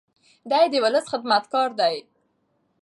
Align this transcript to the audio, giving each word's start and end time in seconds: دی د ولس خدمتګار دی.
دی 0.49 0.65
د 0.71 0.75
ولس 0.83 1.05
خدمتګار 1.11 1.69
دی. 1.79 1.95